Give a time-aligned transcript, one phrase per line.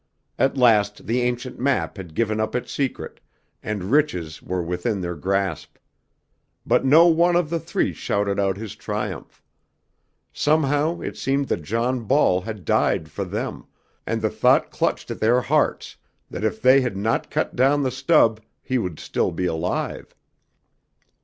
[0.39, 3.19] At last the ancient map had given up its secret,
[3.61, 5.77] and riches were within their grasp.
[6.65, 9.43] But no one of the three shouted out his triumph.
[10.33, 13.67] Somehow it seemed that John Ball had died for them,
[14.07, 15.97] and the thought clutched at their hearts
[16.31, 20.15] that if they had not cut down the stub he would still be alive.